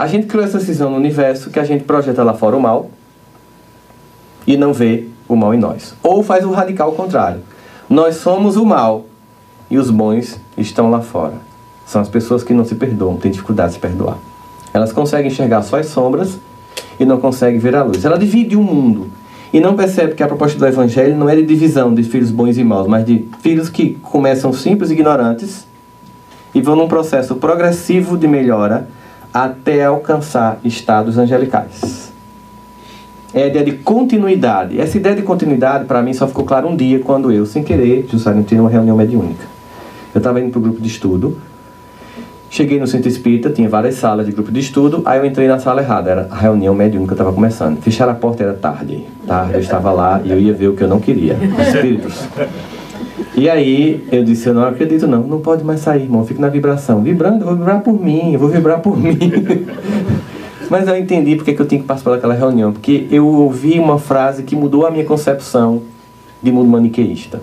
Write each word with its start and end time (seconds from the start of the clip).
A 0.00 0.06
gente 0.06 0.26
criou 0.28 0.42
essa 0.42 0.58
cisão 0.58 0.88
no 0.88 0.96
universo 0.96 1.50
que 1.50 1.60
a 1.60 1.64
gente 1.64 1.84
projeta 1.84 2.22
lá 2.22 2.32
fora 2.32 2.56
o 2.56 2.60
mal 2.60 2.90
e 4.46 4.56
não 4.56 4.72
vê 4.72 5.04
o 5.28 5.36
mal 5.36 5.52
em 5.52 5.58
nós. 5.58 5.94
Ou 6.02 6.22
faz 6.22 6.42
o 6.42 6.50
radical 6.50 6.92
contrário. 6.92 7.42
Nós 7.86 8.16
somos 8.16 8.56
o 8.56 8.64
mal 8.64 9.04
e 9.70 9.76
os 9.76 9.90
bons 9.90 10.40
estão 10.56 10.90
lá 10.90 11.02
fora. 11.02 11.34
São 11.84 12.00
as 12.00 12.08
pessoas 12.08 12.42
que 12.42 12.54
não 12.54 12.64
se 12.64 12.76
perdoam, 12.76 13.18
têm 13.18 13.30
dificuldade 13.30 13.68
de 13.68 13.74
se 13.74 13.78
perdoar. 13.78 14.16
Elas 14.72 14.90
conseguem 14.90 15.30
enxergar 15.30 15.60
só 15.60 15.78
as 15.78 15.88
sombras 15.88 16.38
e 16.98 17.04
não 17.04 17.20
conseguem 17.20 17.60
ver 17.60 17.76
a 17.76 17.82
luz. 17.82 18.02
Ela 18.02 18.18
divide 18.18 18.56
o 18.56 18.62
mundo 18.62 19.10
e 19.52 19.60
não 19.60 19.76
percebe 19.76 20.14
que 20.14 20.22
a 20.22 20.26
proposta 20.26 20.58
do 20.58 20.66
Evangelho 20.66 21.14
não 21.14 21.28
é 21.28 21.36
de 21.36 21.42
divisão 21.42 21.92
de 21.92 22.04
filhos 22.04 22.30
bons 22.30 22.56
e 22.56 22.64
maus, 22.64 22.86
mas 22.86 23.04
de 23.04 23.28
filhos 23.42 23.68
que 23.68 23.96
começam 23.96 24.50
simples 24.50 24.88
e 24.88 24.94
ignorantes 24.94 25.66
e 26.54 26.62
vão 26.62 26.74
num 26.74 26.88
processo 26.88 27.36
progressivo 27.36 28.16
de 28.16 28.26
melhora 28.26 28.88
até 29.32 29.84
alcançar 29.84 30.58
estados 30.64 31.18
angelicais. 31.18 32.10
É 33.32 33.44
a 33.44 33.46
ideia 33.46 33.64
de 33.64 33.72
continuidade. 33.72 34.80
Essa 34.80 34.96
ideia 34.96 35.14
de 35.14 35.22
continuidade, 35.22 35.84
para 35.84 36.02
mim, 36.02 36.12
só 36.12 36.26
ficou 36.26 36.44
claro 36.44 36.68
um 36.68 36.74
dia, 36.74 36.98
quando 36.98 37.30
eu, 37.30 37.46
sem 37.46 37.62
querer, 37.62 38.06
justamente 38.10 38.48
tinha 38.48 38.60
uma 38.60 38.70
reunião 38.70 38.96
mediúnica. 38.96 39.44
Eu 40.12 40.18
estava 40.18 40.40
indo 40.40 40.50
para 40.50 40.58
o 40.58 40.62
grupo 40.62 40.80
de 40.80 40.88
estudo, 40.88 41.38
cheguei 42.50 42.80
no 42.80 42.86
centro 42.88 43.08
espírita, 43.08 43.48
tinha 43.48 43.68
várias 43.68 43.94
salas 43.94 44.26
de 44.26 44.32
grupo 44.32 44.50
de 44.50 44.58
estudo, 44.58 45.02
aí 45.04 45.20
eu 45.20 45.24
entrei 45.24 45.46
na 45.46 45.60
sala 45.60 45.80
errada, 45.80 46.10
era 46.10 46.28
a 46.28 46.36
reunião 46.36 46.74
mediúnica, 46.74 47.12
eu 47.12 47.14
estava 47.14 47.32
começando. 47.32 47.80
Fecharam 47.80 48.12
a 48.12 48.16
porta, 48.16 48.42
era 48.42 48.54
tarde. 48.54 49.06
Tarde, 49.24 49.54
eu 49.54 49.60
estava 49.60 49.92
lá 49.92 50.20
e 50.24 50.32
eu 50.32 50.40
ia 50.40 50.52
ver 50.52 50.68
o 50.68 50.74
que 50.74 50.82
eu 50.82 50.88
não 50.88 50.98
queria, 50.98 51.38
espíritos. 51.68 52.26
E 53.36 53.48
aí 53.48 54.06
eu 54.10 54.24
disse, 54.24 54.48
eu 54.48 54.54
não 54.54 54.64
acredito 54.64 55.06
não, 55.06 55.22
não 55.22 55.40
pode 55.40 55.64
mais 55.64 55.80
sair, 55.80 56.02
irmão, 56.02 56.26
fico 56.26 56.40
na 56.40 56.48
vibração. 56.48 57.02
Vibrando, 57.02 57.42
eu 57.42 57.46
vou 57.46 57.56
vibrar 57.56 57.80
por 57.80 58.00
mim, 58.00 58.32
eu 58.32 58.38
vou 58.38 58.48
vibrar 58.48 58.80
por 58.80 58.96
mim. 58.96 59.18
Mas 60.68 60.86
eu 60.86 60.96
entendi 60.96 61.34
porque 61.36 61.52
que 61.52 61.60
eu 61.60 61.66
tinha 61.66 61.80
que 61.80 61.86
participar 61.86 62.12
daquela 62.12 62.34
reunião, 62.34 62.72
porque 62.72 63.08
eu 63.10 63.26
ouvi 63.26 63.78
uma 63.78 63.98
frase 63.98 64.44
que 64.44 64.54
mudou 64.54 64.86
a 64.86 64.90
minha 64.90 65.04
concepção 65.04 65.82
de 66.42 66.52
mundo 66.52 66.68
maniqueísta. 66.68 67.42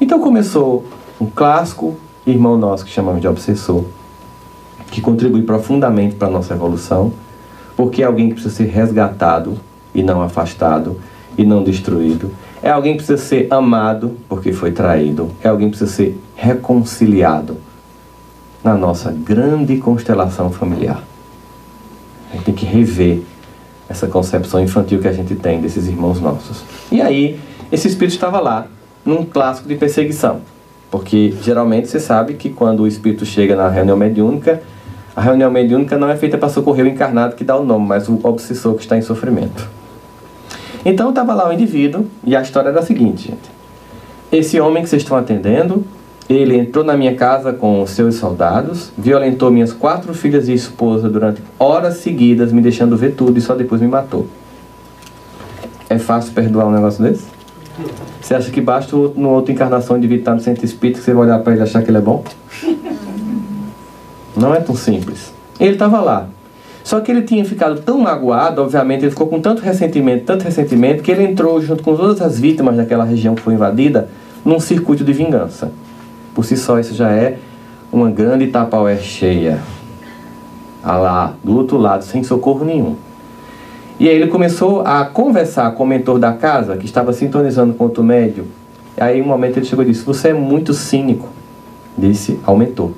Então 0.00 0.20
começou 0.20 0.84
um 1.20 1.26
clássico 1.26 1.96
irmão 2.26 2.56
nosso 2.56 2.84
que 2.84 2.90
chamamos 2.90 3.20
de 3.20 3.26
obsessor, 3.26 3.84
que 4.90 5.00
contribui 5.00 5.42
profundamente 5.42 6.14
para 6.14 6.28
a 6.28 6.30
nossa 6.30 6.54
evolução, 6.54 7.12
porque 7.76 8.02
é 8.02 8.06
alguém 8.06 8.28
que 8.28 8.34
precisa 8.34 8.54
ser 8.54 8.66
resgatado 8.66 9.56
e 9.94 10.02
não 10.02 10.22
afastado 10.22 10.96
e 11.36 11.44
não 11.44 11.62
destruído. 11.62 12.30
É 12.62 12.70
alguém 12.70 12.92
que 12.92 12.98
precisa 12.98 13.22
ser 13.22 13.46
amado 13.50 14.16
porque 14.28 14.52
foi 14.52 14.70
traído. 14.70 15.30
É 15.42 15.48
alguém 15.48 15.68
que 15.68 15.76
precisa 15.76 15.90
ser 15.90 16.20
reconciliado 16.36 17.56
na 18.62 18.74
nossa 18.74 19.10
grande 19.10 19.76
constelação 19.78 20.50
familiar. 20.50 21.02
A 22.30 22.36
gente 22.36 22.44
tem 22.44 22.54
que 22.54 22.64
rever 22.64 23.22
essa 23.88 24.06
concepção 24.06 24.60
infantil 24.60 25.00
que 25.00 25.08
a 25.08 25.12
gente 25.12 25.34
tem 25.34 25.60
desses 25.60 25.86
irmãos 25.88 26.20
nossos. 26.20 26.64
E 26.90 27.02
aí, 27.02 27.38
esse 27.70 27.88
espírito 27.88 28.14
estava 28.14 28.40
lá, 28.40 28.66
num 29.04 29.24
clássico 29.24 29.68
de 29.68 29.74
perseguição. 29.74 30.40
Porque 30.90 31.34
geralmente 31.42 31.88
você 31.88 31.98
sabe 31.98 32.34
que 32.34 32.50
quando 32.50 32.80
o 32.80 32.86
espírito 32.86 33.24
chega 33.24 33.56
na 33.56 33.68
reunião 33.68 33.96
mediúnica, 33.96 34.62
a 35.16 35.20
reunião 35.20 35.50
mediúnica 35.50 35.98
não 35.98 36.08
é 36.08 36.16
feita 36.16 36.38
para 36.38 36.48
socorrer 36.48 36.84
o 36.84 36.88
encarnado 36.88 37.34
que 37.34 37.44
dá 37.44 37.56
o 37.56 37.64
nome, 37.64 37.86
mas 37.86 38.08
o 38.08 38.20
obsessor 38.22 38.74
que 38.74 38.82
está 38.82 38.96
em 38.96 39.02
sofrimento. 39.02 39.68
Então 40.84 41.10
estava 41.10 41.34
lá 41.34 41.48
o 41.48 41.52
indivíduo 41.52 42.06
e 42.24 42.34
a 42.34 42.42
história 42.42 42.68
era 42.70 42.80
a 42.80 42.82
seguinte, 42.82 43.28
gente. 43.28 43.50
Esse 44.30 44.58
homem 44.60 44.82
que 44.82 44.88
vocês 44.88 45.02
estão 45.02 45.16
atendendo, 45.16 45.84
ele 46.28 46.56
entrou 46.56 46.84
na 46.84 46.96
minha 46.96 47.14
casa 47.14 47.52
com 47.52 47.86
seus 47.86 48.16
soldados, 48.16 48.90
violentou 48.96 49.50
minhas 49.50 49.72
quatro 49.72 50.14
filhas 50.14 50.48
e 50.48 50.54
esposa 50.54 51.08
durante 51.08 51.42
horas 51.58 51.98
seguidas, 51.98 52.52
me 52.52 52.60
deixando 52.60 52.96
ver 52.96 53.14
tudo 53.14 53.38
e 53.38 53.40
só 53.40 53.54
depois 53.54 53.80
me 53.80 53.88
matou. 53.88 54.26
É 55.88 55.98
fácil 55.98 56.32
perdoar 56.32 56.66
um 56.66 56.72
negócio 56.72 57.04
desse? 57.04 57.24
Você 58.20 58.34
acha 58.34 58.50
que 58.50 58.60
basta 58.60 58.96
no 58.96 59.30
outra 59.30 59.52
encarnação 59.52 60.00
de 60.00 60.12
estar 60.14 60.34
no 60.34 60.40
centro 60.40 60.64
espírita 60.64 60.98
que 60.98 61.04
você 61.04 61.12
vai 61.12 61.24
olhar 61.26 61.38
para 61.40 61.52
ele 61.52 61.60
e 61.60 61.64
achar 61.64 61.82
que 61.82 61.90
ele 61.90 61.98
é 61.98 62.00
bom? 62.00 62.24
Não 64.34 64.54
é 64.54 64.60
tão 64.60 64.74
simples. 64.74 65.32
Ele 65.60 65.72
estava 65.72 66.00
lá, 66.00 66.28
só 66.84 67.00
que 67.00 67.10
ele 67.10 67.22
tinha 67.22 67.44
ficado 67.44 67.80
tão 67.80 67.98
magoado, 67.98 68.60
obviamente, 68.60 69.02
ele 69.02 69.10
ficou 69.10 69.28
com 69.28 69.40
tanto 69.40 69.62
ressentimento, 69.62 70.24
tanto 70.24 70.44
ressentimento, 70.44 71.02
que 71.02 71.10
ele 71.10 71.24
entrou 71.24 71.60
junto 71.60 71.82
com 71.82 71.96
todas 71.96 72.20
as 72.20 72.38
vítimas 72.38 72.76
daquela 72.76 73.04
região 73.04 73.34
que 73.34 73.42
foi 73.42 73.54
invadida 73.54 74.08
num 74.44 74.58
circuito 74.58 75.04
de 75.04 75.12
vingança. 75.12 75.72
Por 76.34 76.44
si 76.44 76.56
só, 76.56 76.78
isso 76.78 76.94
já 76.94 77.10
é 77.10 77.38
uma 77.92 78.10
grande 78.10 78.48
tapaué 78.48 78.96
cheia. 78.96 79.60
Ah 80.82 80.96
lá, 80.96 81.34
do 81.44 81.56
outro 81.56 81.76
lado, 81.76 82.02
sem 82.02 82.24
socorro 82.24 82.64
nenhum. 82.64 82.96
E 84.00 84.08
aí 84.08 84.16
ele 84.16 84.26
começou 84.26 84.80
a 84.80 85.04
conversar 85.04 85.70
com 85.72 85.84
o 85.84 85.86
mentor 85.86 86.18
da 86.18 86.32
casa, 86.32 86.76
que 86.76 86.86
estava 86.86 87.12
sintonizando 87.12 87.74
com 87.74 87.86
o 87.86 88.02
médio. 88.02 88.46
Aí, 88.98 89.22
um 89.22 89.26
momento, 89.26 89.58
ele 89.58 89.66
chegou 89.66 89.84
e 89.84 89.88
disse: 89.88 90.04
Você 90.04 90.30
é 90.30 90.34
muito 90.34 90.74
cínico, 90.74 91.28
disse 91.96 92.40
ao 92.44 92.56
mentor 92.56 92.90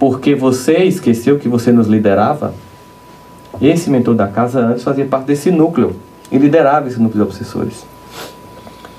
porque 0.00 0.34
você 0.34 0.78
esqueceu 0.84 1.38
que 1.38 1.46
você 1.46 1.70
nos 1.70 1.86
liderava? 1.86 2.54
Esse 3.60 3.90
mentor 3.90 4.14
da 4.14 4.26
casa 4.26 4.58
antes 4.60 4.82
fazia 4.82 5.04
parte 5.04 5.26
desse 5.26 5.50
núcleo 5.50 5.94
e 6.32 6.38
liderava 6.38 6.88
esse 6.88 6.98
núcleo 6.98 7.22
de 7.22 7.30
obsessores. 7.30 7.84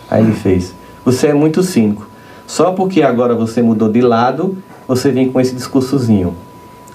Aí 0.07 0.23
ele 0.23 0.33
fez: 0.33 0.75
Você 1.03 1.27
é 1.27 1.33
muito 1.33 1.63
cínico. 1.63 2.07
Só 2.45 2.73
porque 2.73 3.01
agora 3.01 3.33
você 3.33 3.63
mudou 3.63 3.89
de 3.89 3.99
lado, 3.99 4.55
você 4.87 5.09
vem 5.09 5.31
com 5.31 5.41
esse 5.41 5.55
discursozinho. 5.55 6.35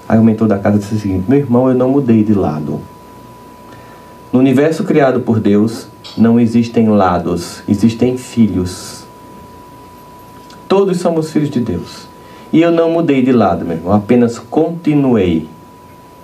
Aí 0.09 0.19
o 0.19 0.23
mentor 0.23 0.47
da 0.47 0.59
casa 0.59 0.79
disse 0.79 0.95
o 0.95 1.01
seguinte: 1.01 1.25
Meu 1.29 1.41
irmão, 1.41 1.69
eu 1.69 1.75
não 1.75 1.91
mudei 1.91 2.23
de 2.23 2.33
lado. 2.33 2.81
No 4.33 4.39
universo 4.39 4.85
criado 4.85 5.19
por 5.19 5.41
Deus, 5.41 5.89
não 6.17 6.39
existem 6.39 6.89
lados, 6.89 7.61
existem 7.69 8.17
filhos. 8.17 9.05
Todos 10.69 11.01
somos 11.01 11.33
filhos 11.33 11.51
de 11.51 11.59
Deus. 11.59 12.07
E 12.57 12.63
eu 12.63 12.73
não 12.73 12.91
mudei 12.91 13.21
de 13.21 13.33
lado, 13.33 13.67
meu 13.67 13.77
irmão, 13.77 13.93
apenas 13.93 14.39
continuei. 14.39 15.47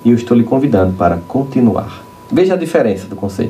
E 0.02 0.08
eu 0.08 0.16
estou 0.16 0.34
lhe 0.34 0.42
convidando 0.42 0.94
para 0.94 1.18
continuar. 1.28 2.02
Veja 2.30 2.54
a 2.54 2.56
diferença 2.56 3.06
do 3.06 3.14
conceito. 3.14 3.40